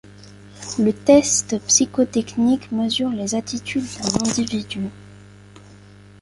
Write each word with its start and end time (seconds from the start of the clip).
Le 0.79 0.93
test 0.93 1.59
psychotechnique 1.67 2.71
mesure 2.71 3.11
les 3.11 3.35
aptitudes 3.35 3.85
d'un 4.01 4.27
individu. 4.27 4.81